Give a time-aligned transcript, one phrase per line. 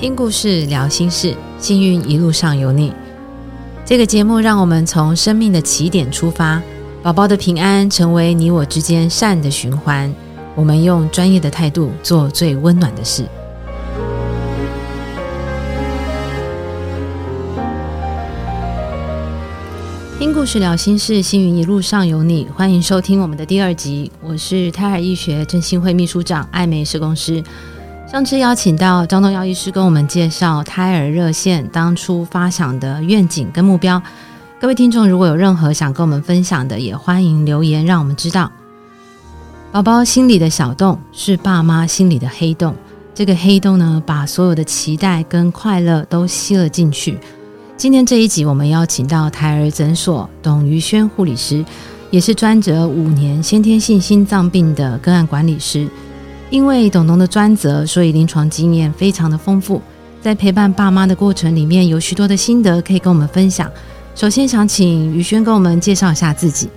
[0.00, 2.92] 听故事，聊心事，幸运一路上有你。
[3.84, 6.62] 这个节目让我们从生命的起点出发，
[7.02, 10.14] 宝宝的平安成为你我之间善的循环。
[10.54, 13.24] 我们用专业的态度做最温暖的事。
[20.16, 22.46] 听故事，聊心事，幸运一路上有你。
[22.54, 27.42] 欢迎收听我们的第二集，我是胎儿医学振兴会秘书长艾美社工师。
[28.10, 34.02] 上次邀请到张东耀医师跟我们介绍胎儿热线当初发想的愿景跟目标。
[34.58, 38.50] 各位听众如果有任何想跟我们分享的，也欢迎留言让我们知道。
[39.70, 42.74] 宝宝心里的小洞是爸妈心里的黑洞，
[43.14, 47.18] 这个黑洞呢，把所有的期待跟快乐都吸了进去。
[47.76, 51.62] 今天这一集，我们邀请到胎儿诊所董于轩护理师，
[52.10, 55.86] 也是专责五年先天性心脏病的个案管理师。
[56.50, 59.82] 因为董董的专责，所以临床经验非常的丰富，
[60.22, 63.70] 在陪伴爸妈的过程里面，有许多的心得可以跟我们分享。
[64.14, 66.70] 首先想请于轩跟我们介绍一下自己。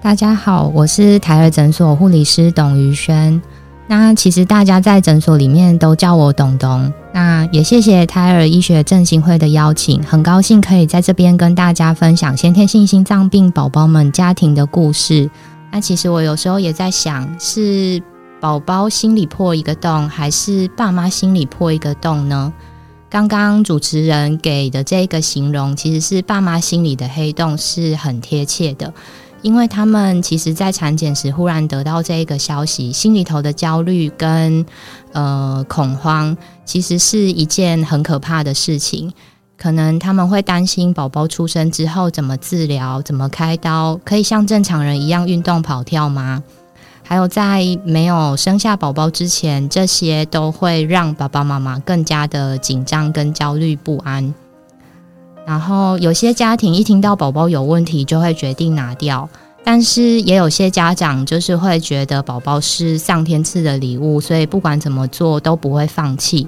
[0.00, 3.40] 大家好，我是台儿诊所护理师董于轩。
[3.86, 6.90] 那其实大家在诊所里面都叫我董董。
[7.12, 15.28] 那也谢谢胎儿医学振兴会的邀请，很高兴可以在这边跟大家分享先天性心脏病宝宝们家庭的故事。
[15.70, 18.02] 那其实我有时候也在想，是。
[18.40, 22.52] 宝宝心里破一个洞，还是爸妈心里破一个洞呢？
[23.10, 28.92] 刚刚主持人给的这个形容，其实是爸妈心里的黑洞，是很贴切的。
[29.42, 34.64] 因为他们其实，在产检时忽然得到这一个消息，心里头的焦虑跟
[35.12, 39.12] 呃恐慌，其实是一件很可怕的事情。
[39.56, 46.42] 可能他们会担心宝宝出生之后怎么治疗，怎么开刀，可以像正常人一样运动跑跳吗？
[47.08, 54.34] 还有在没有生下宝宝之前，这些都会让爸爸妈妈更加的紧张跟焦虑不安。
[55.46, 59.26] 然后有些家庭一听到宝宝有问题，就会决定拿掉；
[59.64, 66.46] 但是也有些家长就是会觉得宝宝是上天赐的礼物，所以不管怎么做都不会放弃。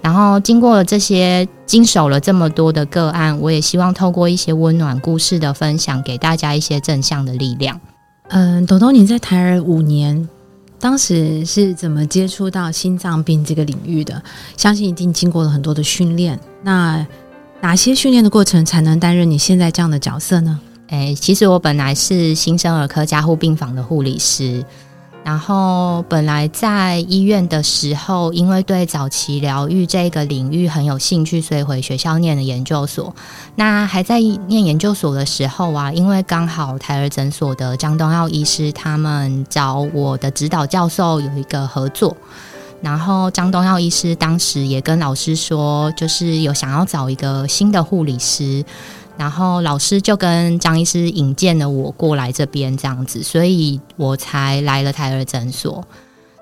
[0.00, 7.80] 然后经过了这些经手了这么多的个案，我也希望透过一些温暖故事的分享，给大家一些正向的力量。
[8.28, 10.28] 嗯，朵朵，你在台儿五年，
[10.78, 14.22] 当时是怎么接触到心脏病这个领域的？
[14.56, 16.38] 相信一定经过了很多的训练。
[16.62, 17.06] 那
[17.60, 20.60] 哪些训练的过程才能担任你现在这样的角色呢？
[20.88, 24.64] 诶，其实我本来是新生儿科加护病房的护理师。
[25.24, 33.14] 然后本来在医院的时候，因为对早期疗愈这个领域很有兴趣，所以回学校念了研究所。
[33.54, 42.16] 那还在念研究所的时候啊，因为刚好台儿诊所的张东耀医师他们找我的指导教授有一个合作，
[42.80, 48.64] 然后张东耀医师当时也跟老师说，就是有想要找一个新的护理师。
[49.18, 55.84] 然后老师就跟张医师引荐了我过来这边这样子，所以我才来了胎儿诊所。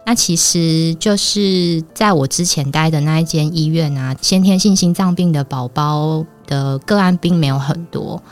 [0.05, 8.23] 那其实就是在我之前待的那一间医院啊，先天性心脏病的宝宝的个案并没有很多，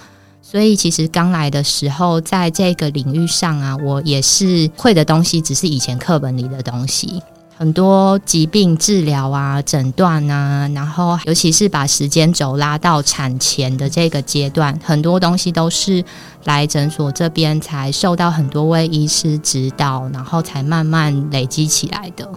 [0.41, 7.21] 所以其实刚来的时候，在这个领域上啊，我也是会的东西，只是以前课本里的东西。
[7.57, 16.05] 很多疾病治疗啊、诊断啊，然后尤其是把时间轴拉到产前的这个阶段，很多东西都是
[16.45, 22.29] 来诊所这边才受到很多位医师指导，然后才慢慢累积起来的。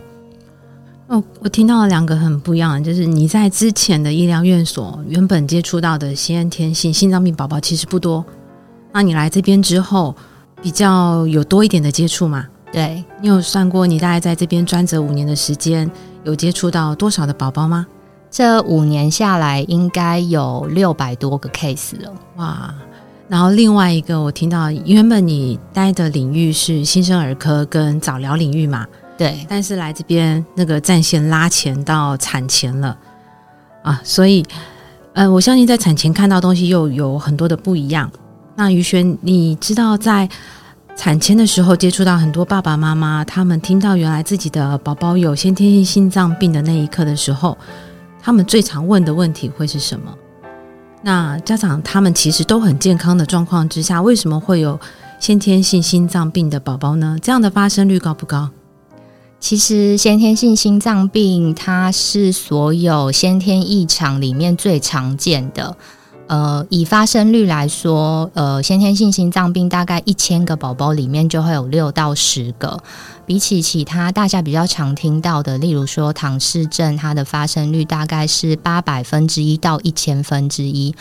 [1.07, 8.23] 哦，我听到了两个很不一样的，就是你在之前的医疗院所原本接触到的先天性心脏病宝宝其实不多，
[8.93, 10.15] 那你来这边之后
[10.61, 12.45] 比较有多一点的接触吗？
[12.71, 15.89] 对你有算过，你大概在这边专责五年的时间，
[16.23, 17.87] 有接触到多少的宝宝吗？
[18.29, 22.13] 这五年下来，应该有六百多个 case 了。
[22.35, 22.75] 哇！
[23.29, 28.85] 然后另外一个，我听到原本你待的领域是新生儿科跟早疗领域嘛？
[29.17, 29.45] 对。
[29.49, 32.97] 但是来这边那个战线拉前到产前了
[33.81, 34.45] 啊，所以，
[35.13, 38.11] 呃，我相信在产前看到东西又有很多的不一样。
[38.55, 40.29] 那于轩，你知道在？
[40.97, 47.55] 产前的时候接触到很多爸爸妈妈，他们听到原来自己的宝宝有先天性心脏病的那一刻的时候，
[48.19, 50.11] 他们最常问的问题会是什么？
[51.03, 54.77] 那家长他们其实都很健康的状况之下，为什么会有
[55.19, 57.15] 先天性心脏病的宝宝呢？
[57.21, 58.49] 这样的发生率高不高？
[59.39, 65.77] 其实先天性心脏病它是所有先天异常里面最常见的。
[66.27, 72.81] 呃，以发生率来说，呃，先天性心脏病大概一千个宝宝里面就会有六到十个。
[73.25, 80.93] 比起其他大家比较常听到的，例如说唐氏症，它的发生率大概是八百分之一到一千分之一，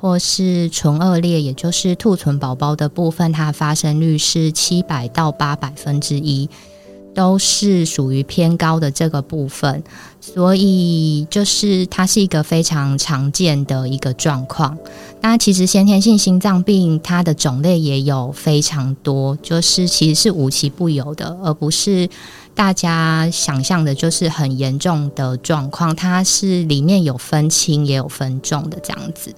[0.00, 6.48] 或是唇腭裂，也就是兔唇宝宝的部分，它发生率是七百到八百分之一。
[7.14, 9.84] 都是属于偏高的这个部分，
[10.26, 14.76] 所以就是它是一个非常常见的一个状况。
[15.20, 22.08] 那其实先天性心脏病它的种类也有非常多，就是其实是无奇不有的，而不是
[22.54, 25.94] 大家想象的，就是很严重的状况。
[25.94, 29.32] 它是里面有分轻也有分重的这样子。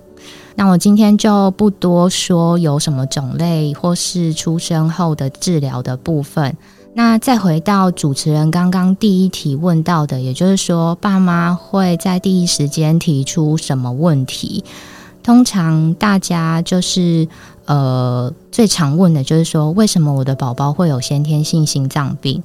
[0.55, 6.57] 那我今天就不多说有什么种类或是出生后的治疗的部分。
[6.99, 14.65] 那再回到主持人刚刚第一题问到的，也就是说，爸妈会在第一时间提出什么问题？
[15.23, 17.29] 通常大家就是
[17.67, 22.43] 呃最常问的就是说，为什么我的宝宝会有先天性心脏病？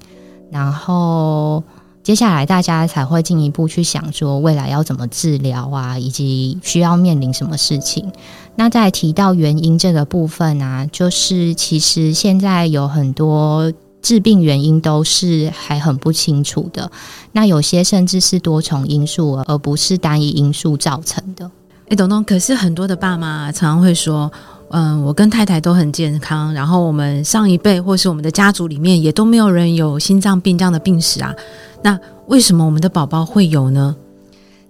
[0.52, 1.64] 然后
[2.04, 8.12] 接下来大家才会进一步去想说，未来要怎么治疗啊，以及需要面临什么事情？
[8.58, 13.72] 那在提到原因这个部分啊，就是其实现在有很多。
[14.02, 16.92] 致病原因都是还很不清楚的，
[17.34, 21.50] 那有些甚至是多重因素，而不是单一因素造成的。
[21.90, 24.32] 哎，董董，可是很多的爸妈常常会说，
[24.70, 31.36] 嗯，我跟太太都很健康，然后我们上一辈或是我们的家族里面也都没有人有心脏病这样的病史啊，
[31.84, 33.96] 那为什么我们的宝宝会有呢？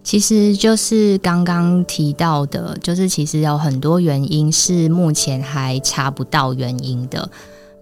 [0.03, 7.29] 其实就是刚刚提到的，就是其实有很多原因是目前还查不到原因的。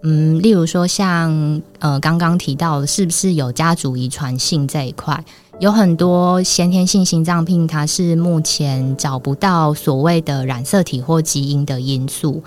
[0.02, 5.24] 嗯，例如说像呃刚刚提到的，是不是有家族遗传性这一块，
[5.60, 12.42] 有很多先天性心脏病，它是目前找不到所谓的染色体或基因的因素，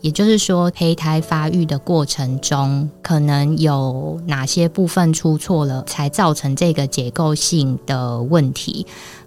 [0.00, 8.84] 也就是说胚胎发育的过程中，可能有哪些部分出错了，才造成这个结构性的问题。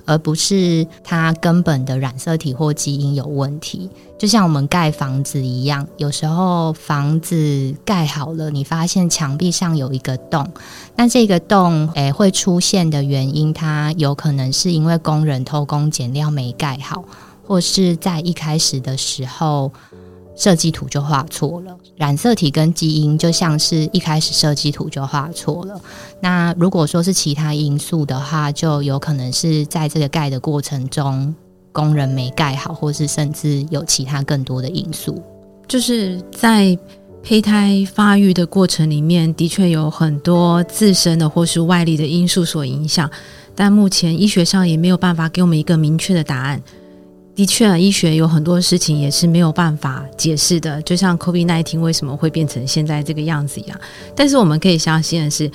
[0.09, 10.51] 而不是它根本的染色体或基因有问题，就像我们盖房子一样，有时候房子盖好了，你发现墙壁上有一个洞，
[10.95, 17.05] 那这个洞诶会出现的原因，它有可能是因为工人偷工减料没盖好，
[17.45, 19.71] 或是在一开始的时候。
[20.39, 25.79] 设计图就画错了，染色体跟基因就像是一开始设计图就画错了。
[26.21, 31.35] 那如果说是其他因素的话，就有可能是在这个盖的过程中，
[31.73, 35.21] 工人没盖好，或是甚至有其他更多的因素。
[35.67, 36.75] 就是在
[37.21, 43.11] 胚胎发育的过程里面，的确有很多自身的或是外力的因素所影响，
[43.53, 46.63] 但目前医学上也没有办法给我们一个明确的答案。
[47.39, 53.79] 的确，医学有很多事情也是没有办法解释的，就像 COVID-19 为什么会变成现在这个样子一样。
[54.13, 55.49] 但是我们可以相信的是，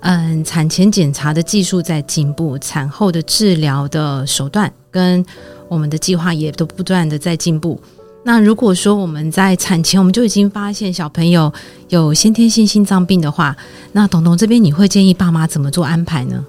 [0.00, 5.24] 嗯，产前检查的技术在进步，产后的治疗的手段跟
[5.68, 7.80] 我们的计划也都不断的在进步。
[8.24, 11.52] 那如果说我们在产前我们就已经发现小朋友
[11.88, 13.56] 有先天性心脏病的话，
[13.92, 16.44] 那董董这边你会建议爸妈怎么做安排呢？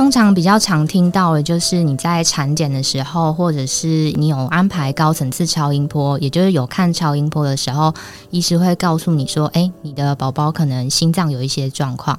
[0.00, 7.92] 通常比较常听到的就是你在产检的时候，或者是你有安排高层次超音波，也就是有看超音波的时候，
[8.30, 12.18] 医师会告诉你说：“哎，你的宝宝可能心脏有一些状况。”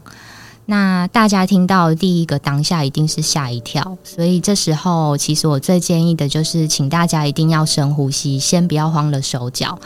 [0.67, 9.79] 那大家听到第一个当下一定是吓一跳，所以这时候其实我最建议的就是，请大家一定要深呼吸，先不要慌了手脚，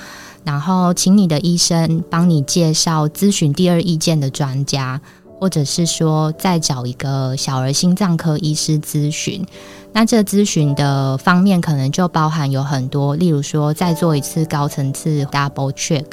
[0.43, 4.99] 然后请你的医生帮你介绍咨询第二意见的专家。
[5.39, 9.45] 或者是说再找一个小儿心脏科医师咨询，
[9.93, 16.05] 那这咨询的方面可能就包含有很多，例如说再做一次高层次 double check，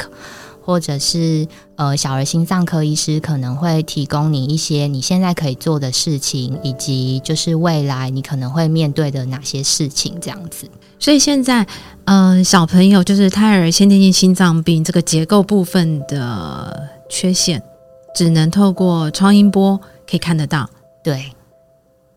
[0.65, 10.69] 或者是呃小儿心脏科医师可能会提供你一些你现在可以做的事情，以及就是未来你可能会面对的哪些事情这样子。
[10.99, 11.67] 所以现在
[12.05, 17.63] 嗯小朋友就是胎儿先天性心脏病这个结构部分的缺陷。
[18.15, 19.79] 只能透过超音波
[20.09, 20.69] 可以看得到。
[21.03, 21.33] 对，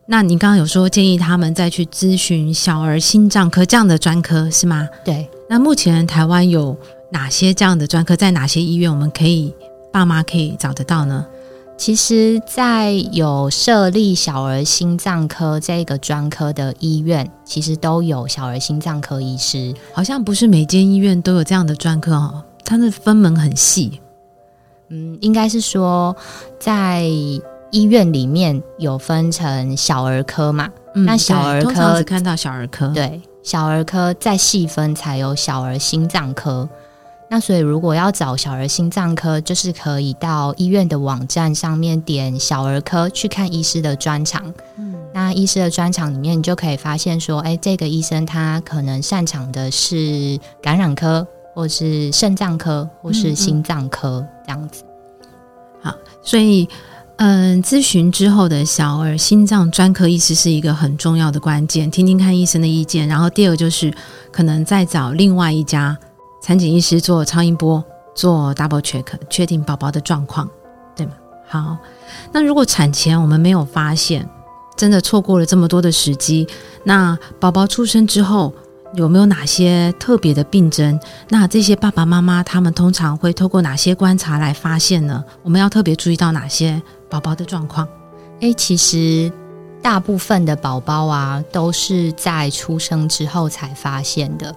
[0.05, 4.87] 那你刚刚有说建议他们再去咨询小儿心脏科这样的专科是吗？
[5.03, 5.29] 对。
[5.47, 6.75] 那目前台湾有
[7.11, 8.15] 哪些这样的专科？
[8.15, 9.53] 在哪些医院我们可以
[9.93, 11.25] 爸妈可以找得到呢？
[11.77, 19.73] 其实，在有设立小儿心脏科这个专科的医院，其实都有小儿心脏科医师。
[19.93, 23.99] 好像不是每间医院都有这样的专科哦，它的分门很细。
[24.89, 26.15] 嗯，应该是说
[26.59, 27.03] 在
[27.71, 30.69] 医院里面有分成小儿科嘛？
[30.93, 36.69] 那小儿科只看到小儿科，对，小儿科再细分才有小儿心脏科。
[37.27, 44.53] 那所以如果要找小儿心脏科，就是可以到医院的网站上面点小儿科去看医师的专长。
[44.77, 51.25] 嗯，那医师的专长里面，你就可以发现说，哎，这个医生他可能擅长的是感染科，
[51.55, 54.83] 或是肾脏科，或是心脏科这样子。
[55.81, 56.69] 好，所以。
[57.17, 63.07] 嗯，咨询之后的小儿心脏专科医师是一个很重要的关键，听听看医生的意见。
[63.07, 63.89] 然后第二就是
[64.33, 65.97] 可能再找另外一家
[66.43, 67.81] 产检医师做超音波，
[68.13, 70.49] 做 double check，确定宝宝的状况，
[70.93, 71.13] 对吗？
[71.47, 71.77] 好，
[72.33, 74.29] 那如果产前我们没有发现，
[74.75, 76.45] 真的错过了这么多的时机，
[76.83, 78.53] 那宝宝出生之后
[78.95, 80.99] 有没有哪些特别的病症？
[81.29, 85.23] 那这些爸爸妈妈他们通常会透过哪些观察来发现呢？
[85.43, 86.81] 我们要特别注意到哪些？
[87.09, 87.87] 宝宝的状况，
[88.41, 89.31] 诶，其实
[89.81, 94.53] 大部分的宝宝啊，都是在出生之后才发现的，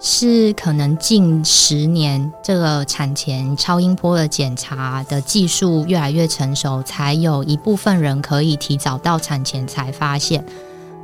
[0.00, 10.44] 是可能近十年这个产前超音波的检查的技术越来越成熟，才有一部分人可以提早到产前才发现，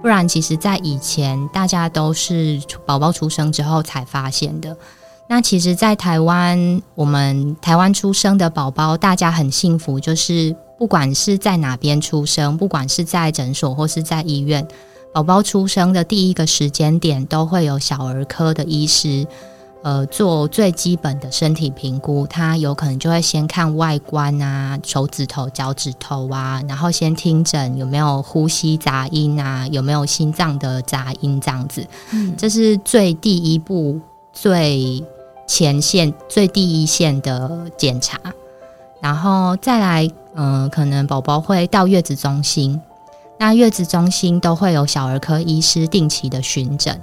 [0.02, 4.76] 不然其实在以前大家都是宝宝出生之后才发现的。
[5.28, 10.56] 那其实，在台湾，我们台湾出生的宝宝，大家很幸福，就是。
[10.78, 14.68] 不管是在哪边出生，不管是在诊所或是在医院，
[15.10, 19.26] 宝宝出生的第一个时间点，都会有小儿科的医师，
[19.86, 22.26] 呃，做最基本的身体评估。
[22.26, 31.86] 他有可能就会先看外观啊，手指头、脚趾头啊，然后先听诊有没有呼吸杂音啊，有没有心脏的杂音这样子。
[32.10, 34.00] 嗯，这是最第一步、
[34.32, 35.04] 最
[35.46, 38.18] 前线、最第一线的检查。
[39.00, 42.80] 然后再来，嗯，可能宝宝会到月子中心，
[43.38, 47.00] 那月子中心都会有小儿科医师定期的巡诊，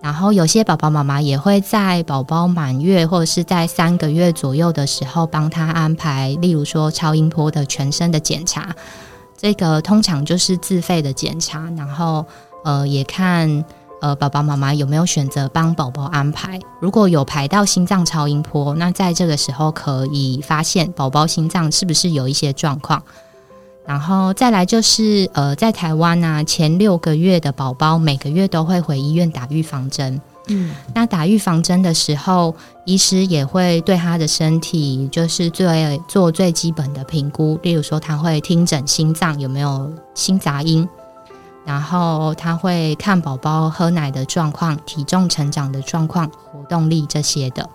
[0.00, 8.74] 然后有些宝宝妈妈也会在宝宝满月或者是在三个月左右的时候帮他安排，例如说超音波的全身的检查，
[9.36, 12.24] 这个通常就是自费的检查，然后
[12.64, 13.64] 呃也看。
[14.00, 16.56] 呃，爸爸妈妈有没有选择帮宝宝安排？
[16.78, 23.02] 如果有排到心脏超音波，那在这个时候可以发现宝宝心脏是不是有一些状况。
[23.88, 30.20] 然后再来就是，呃，在台湾呢，前六个月的宝宝每个月都会回医院打预防针。
[30.48, 32.54] 嗯，那打预防针的时候，
[32.84, 40.86] 医师也会对他的身体就是最做最基本的评估，例如说他会听诊心脏有没有心杂音。
[41.64, 47.68] 然后他会看宝宝喝奶的状况、体重成长的状况、活动力这些的。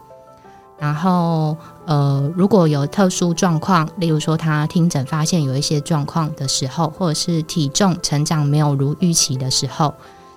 [0.84, 9.94] 然后，呃，如果有特殊状况，例如说他听诊发现有一些状况的时候，或者是体重成长没有如预期的时候，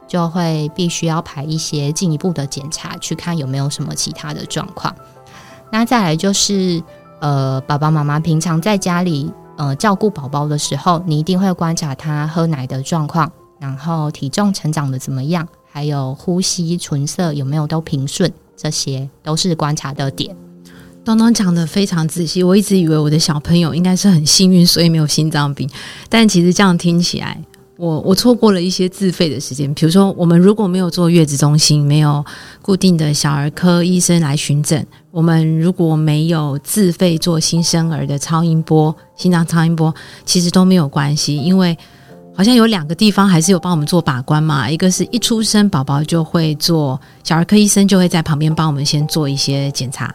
[0.07, 4.95] 就会必须要排一些进一步的检查，去看有没有什么其他的状况。
[5.73, 6.81] 那再来就是，
[7.19, 13.29] 呃，爸爸妈妈平常在家里呃照顾宝宝的时候，你一定会观察他喝奶的状况。
[13.59, 15.49] 然后体重成长的怎么样？
[15.73, 18.33] 还有呼吸、唇色有没有都平顺？
[18.57, 20.35] 这些都是观察的点。
[21.05, 25.69] 东东讲的非常仔细，我一直以为我的小朋友应该是很幸运，所以没有心脏病。
[26.09, 27.41] 但其实这样听起来，
[27.77, 29.73] 我我错过了一些自费的时间。
[29.75, 32.25] 比如说，我们如果没有做月子中心，没有
[32.61, 39.95] 固定的小儿科医生来巡诊，我们如果没有自费做新生儿的超音波、心脏超音波，
[40.25, 41.79] 其实都没有关系，因为。
[42.37, 50.15] 好像有两个地方还是有帮我们做把关嘛，一个是一出生宝宝就会做，小儿科医生就会在旁边帮我们先做一些检查，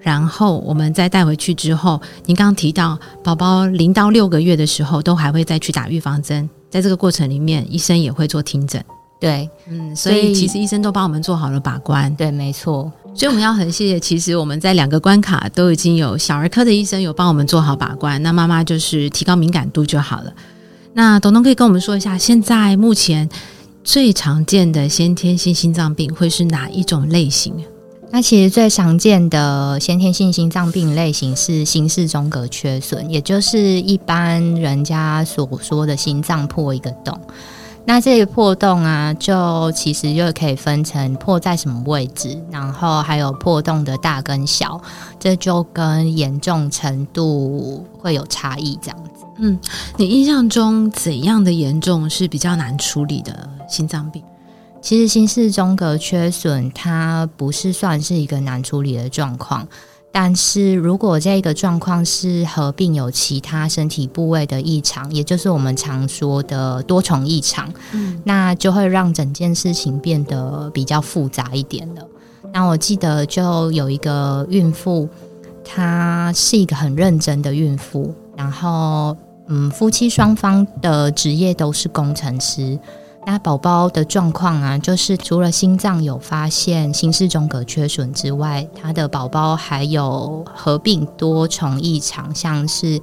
[0.00, 8.84] 然后我们再带回去之后，您刚刚提到宝宝零到六个月的时候都还会再去打预防针，在这个过程里面，医生也会做听诊。
[9.20, 12.12] 对，嗯，所以其实医生都帮我们做好了把关。
[12.16, 12.92] 对，没错。
[13.14, 20.32] 所以我们要很谢谢，其实我们在两个关卡都已经有小儿科的医生有帮我们做好把关，那妈妈就是提高敏感度就好了。
[20.96, 23.28] 那董董可以跟我们说一下，现在目前
[23.82, 27.52] 最常见的先天性心脏病会是哪一种类型？
[28.12, 37.18] 那其实最常见的先天性心脏病类型是心室中隔缺损，也就是一般人家所说的心脏破一个洞。
[37.84, 44.80] 那这个破洞啊，就其实又可以分成破在什么位置，然后还有破洞的大跟小，
[45.18, 49.23] 这就跟严重程度会有差异这样子。
[49.38, 49.58] 嗯，
[49.96, 54.22] 你印象中怎样的严重是比较难处理的心脏病？
[54.80, 59.66] 其实心室中隔缺损它不是算是一个难处理的状况，
[60.12, 72.06] 但是如果这个状况是合并有其他身体部位的异常，也就是我们常说的多重异常，嗯，那就会让整件事情变得比较复杂一点了。
[72.52, 75.08] 那我记得就有一个孕妇，
[75.64, 82.78] 她是一个很认真的孕妇，然后嗯，夫妻双方的职业都是工程师。
[83.26, 93.00] 那宝宝的状况啊，就是除了心脏有发现心室中隔缺损之外，他的宝宝还有合并多重异常，像是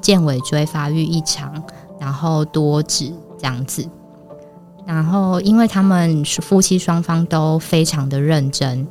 [0.00, 1.60] 健尾椎发育异常，
[1.98, 3.84] 然后多指这样子。
[4.86, 8.86] 然后，因为他们夫妻双方都非常的认真，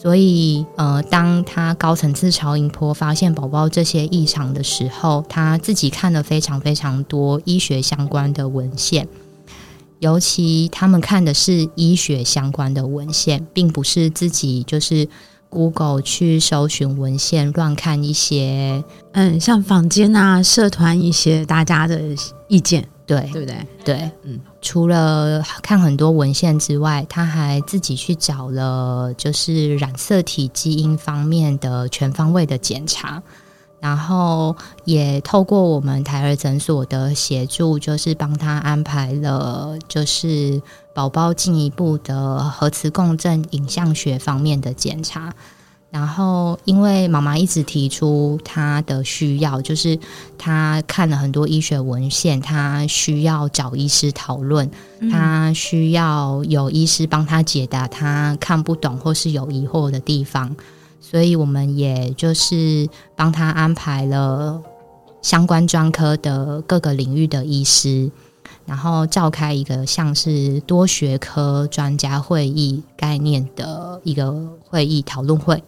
[0.00, 9.08] 所以呃，当他高层次超音波发现宝宝这些异常的时候，他自己看了非常非常多医学相关的文献。
[9.98, 15.08] 尤其他们看的是医学相关的文献，并不是自己就是
[15.48, 22.00] Google 去搜寻文献乱看一些，嗯，像坊间啊、社团一些大家的
[22.46, 23.66] 意见，对对不对？
[23.84, 33.20] 对，嗯，除了看很多文献之外，他还自己去找了就是染色体基因方面的全方位的检查。
[33.80, 40.60] 然后也透过我们台儿诊所的协助，就是帮他安排了，就是
[40.92, 45.32] 宝宝进一步的核磁共振影像学方面的检查。
[45.90, 49.98] 然后，因为妈妈一直提出她的需要，就是
[50.36, 54.70] 她看了很多医学文献，她需要找医师讨论，
[55.10, 60.54] 她需要有医师帮她解答她看不懂或是有疑惑的地方。
[61.00, 64.60] 所以，我们也就是帮他安排了
[65.22, 68.10] 相关专科的各个领域的医师，
[68.66, 74.34] 然后召开一个像是多学科专家会议概念的一个
[74.68, 75.62] 会议讨论会。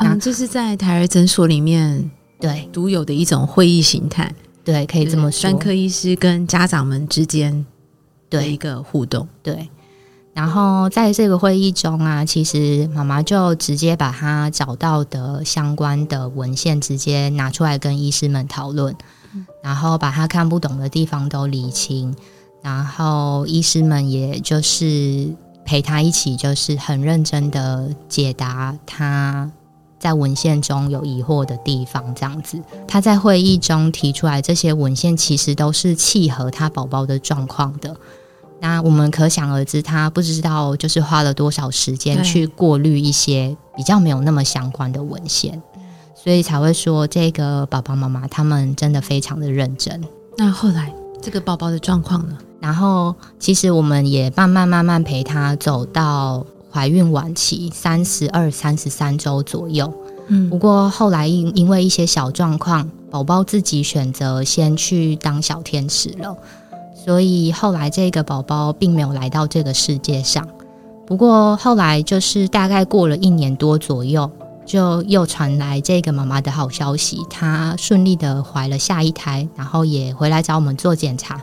[0.00, 2.68] 嗯，这是在台儿诊所里面对。
[2.72, 7.64] 独有的一种会议形态，对，可以这么说，专科医师跟家长们之间
[8.28, 9.68] 的一个互动，对。
[10.32, 18.94] 然后在这个会议中啊，其实妈妈就直接把她找到的相关的文献直接拿出来跟医师们讨论，
[19.62, 22.14] 然后把她看不懂的地方都理清，
[22.62, 25.28] 然后医师们也就是
[25.64, 29.50] 陪她一起，就是很认真的解答她
[30.00, 32.12] 在文献中有疑惑的地方。
[32.16, 37.94] 这样子，他在会议中提出来这些文献，其实都是契合他宝宝的状况的。
[38.62, 45.62] 那我们可想而知，他不知道就是花了多少时间去过滤一些比较没有那么相关的文献，
[46.14, 50.02] 所以才会说这个爸爸妈妈他们真的非常的认真。
[50.36, 52.36] 那后来这个宝宝的状况呢？
[52.60, 59.92] 然后其实我们也慢慢慢慢陪他走到怀孕晚期三十二、三十三周左右。
[60.28, 66.36] 嗯，不过后来因因为一些小状况，宝宝自己选择先去当小天使了。
[66.94, 70.46] 所以后来这个宝宝并没有来到这个世界上。
[71.06, 74.30] 不过后来就是大概过了一年多左右，
[74.64, 81.40] 就又传来这个妈妈的好消息，她顺利的怀了下一胎，然后也回来找我们做检查。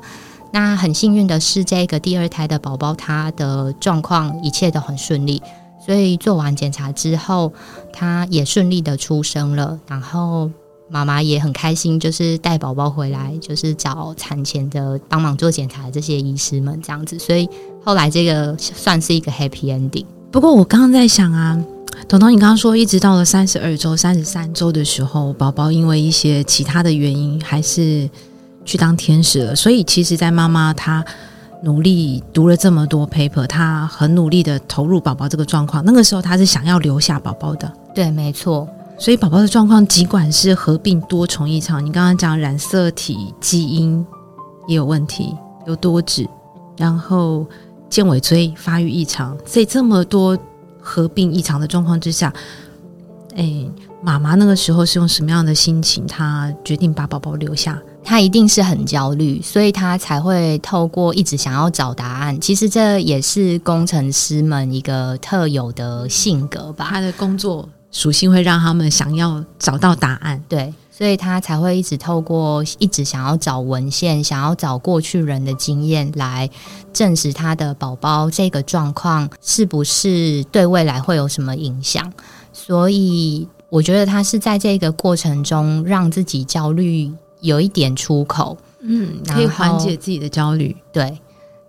[0.52, 5.42] 那很幸运的是，这个第二胎的宝宝他的状况一切都很顺利，
[5.86, 7.52] 所以做完检查之后，
[7.92, 9.80] 他也顺利的出生了。
[9.88, 10.50] 然后。
[10.90, 17.46] 妈妈也很开心，就是带宝宝回来，就是找产前的帮忙做检查的这些医师们这样子，所以
[17.84, 20.06] 后来这个算是一个 happy ending。
[20.32, 21.62] 不过我刚刚在想啊，
[22.08, 28.10] 彤彤，你刚刚说一直到了三十二周、三十三周的时候，宝宝因为一些其他的原因还是
[28.68, 31.04] 去当天使了，所以其实，在妈妈她
[31.64, 38.68] 努力读了这么多 paper，她很努力的投入宝宝这个状况，那个时候她是想要留下宝宝的，对，没错。
[39.00, 44.06] 所以宝宝的状况，尽管是合并多重异常，你刚刚讲染色体基因
[44.68, 45.34] 也有问题，
[45.66, 46.28] 有多指，
[46.76, 47.46] 然后
[47.90, 50.38] 腱尾椎发育异常，在这么多
[50.82, 52.34] 合并异常的状况之下，
[53.36, 53.66] 哎，
[54.02, 56.06] 妈妈那个时候是用什么样的心情？
[56.06, 62.40] 她决定把宝宝留下，她一定是很焦虑，所以他才会透过一直想要找答案。
[62.40, 67.68] 其实这也是工程师们一个特有的性格吧，他的工作。
[67.92, 76.50] 属性会让他们想要找到答案，对，所以他才会一直透过一直想要找文献，想要找过去人的经验来
[76.94, 82.10] 证实他的宝宝这个状况是不是对未来会有什么影响。
[82.54, 91.18] 所以我觉得他是在这个过程中让自己焦虑有一点出口，嗯，可以缓解自己的焦虑，对。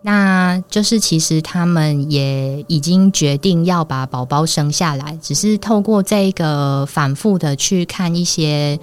[0.00, 8.78] 那就是其实他们也已经决定要把宝宝生下来，只是透过这个反复的去看一些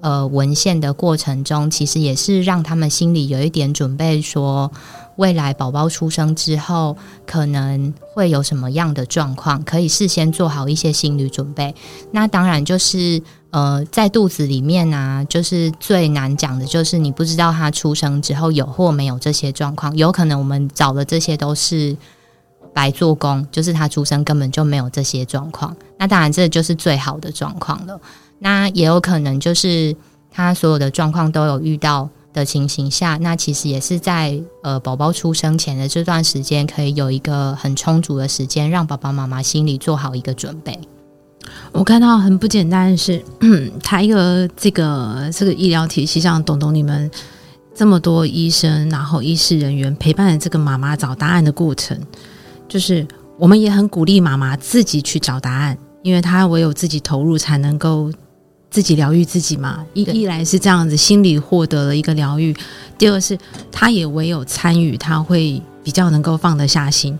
[0.00, 4.70] 呃文献的过程中，其实也是让他们心里有一点准备，说
[5.16, 11.74] 未来宝宝出生之后可能会有什么样的状况，可以事先做好一些心理准备。
[12.12, 13.20] 那当然就是。
[13.50, 21.96] 呃，在肚子里面啊，就是最难讲的，就是你不知道他出生之后有或没有这些状况，有可能我们找的这些都是
[22.72, 25.76] 白做工，就是他出生根本就没有这些状况。
[25.98, 28.00] 那当然，这就是最好的状况了。
[28.38, 29.96] 那也有可能就是
[30.30, 40.78] 他所有的状况都有遇到的情形下，那其实也是在呃宝宝出生前的这段时间，可以有一个很充足的时间，让爸爸妈妈心里做好一个准备。
[41.72, 43.22] 我看到很不简单的是，
[43.82, 47.10] 他一个这个这个医疗体系上，懂懂你们
[47.74, 51.98] 这么多医生，然后医师人员陪伴这个妈妈找答案的过程，
[52.68, 53.06] 就是
[53.38, 58.12] 我们也很鼓励妈妈自己去找答案，因为她唯有自己投入，才能够
[58.70, 59.84] 自己疗愈自己嘛。
[59.94, 62.52] 一一来是这样子，心里获得了一个疗愈；
[62.98, 63.38] 第二是
[63.70, 67.18] 她也唯有参与，她会比较能够放得下心。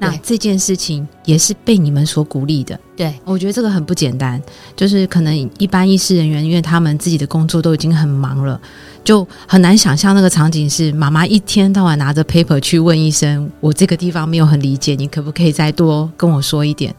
[0.00, 4.42] 那这件事情也是被你们所鼓励的，对我觉得这个很不简单。
[4.74, 8.58] 就是可能一般医师人员，因为他们自己的工作都已经很忙了，
[9.04, 16.94] 就很难想象那个场景是妈妈一天到晚拿着 paper 去问医生：“我这个地方没有很理解，你可不可以再多跟我说一点？”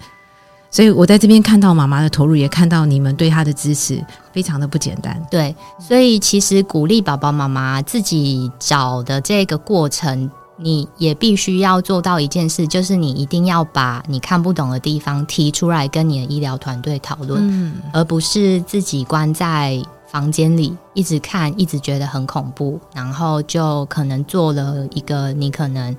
[0.69, 3.99] 所以我在这边看到妈妈的投入，也看到你们对她的支持，
[4.31, 5.19] 非常的不简单。
[5.29, 10.29] 对，所以其实鼓励宝宝妈妈自己找的这个过程。
[10.61, 25.95] 你也必须要做到一件事，就是你一定要把你看不懂的地方提出来跟你的医疗团队讨论，而不是自己关在房间里一直看，一直觉得很恐怖，然后就可能做了一个你可能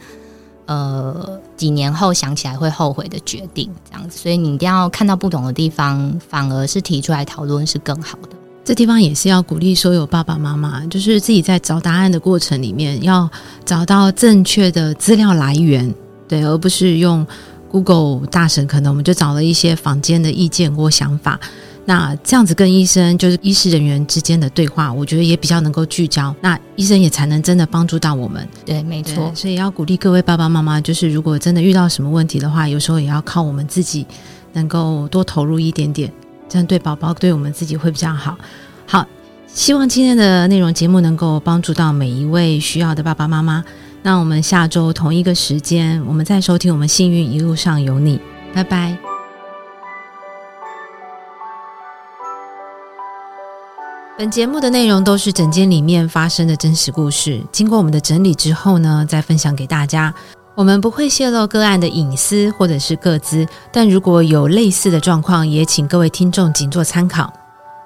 [0.67, 4.19] 呃几年后想起来会后悔的决定，这样子。
[4.19, 8.37] 所以你一定要看到不懂的地方，反而是提出来讨论是更好的。
[8.65, 13.29] 这地方也是要鼓励所有爸爸妈妈，就是自己在找答案的过程里面，要
[13.65, 15.93] 找到正确的资料来源，
[16.29, 17.27] 对，而不是用
[17.69, 21.41] Google 大神，可能我们就找了一些坊间的意见或想法。
[21.85, 28.47] 那这样子跟医生，就是医师人员之间的对话，我觉得也比较能够聚焦，那医生也才能真的帮助到我们。
[28.65, 29.33] 对，没错。
[29.35, 34.07] 所以要鼓励各位爸爸妈妈，就是如果真的遇到什么问题的话，有时候也要靠我们自己，
[34.53, 36.13] 能够多投入一点点。
[36.53, 38.37] 这样对宝宝对我们自己会比较好。
[38.87, 39.07] 好，
[39.47, 43.65] 希望今天的内容节目能够帮助到每一位需要的爸爸妈妈。
[44.03, 48.21] 那我们下周同一个时间，我们再收听我们幸运一路上有你。
[48.53, 48.95] 拜拜。
[54.19, 60.15] 本节目的内容都是整间里面发生的真实故事，经过我们的整理之后呢，再分享给大家。
[60.55, 67.33] 我们不会泄露个案的隐私或者是个资，但如果有类似的状况，也请各位听众仅做参考。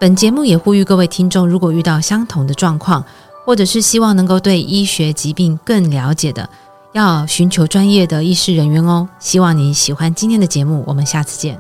[0.01, 3.05] 本节目也呼吁各位听众，如果遇到相同的状况，
[3.45, 6.49] 或者是希望能够对医学疾病更了解的，
[6.93, 9.09] 要寻求专业的医师人员哦。
[9.21, 11.59] 希望你喜欢今天的节目，我们下次见。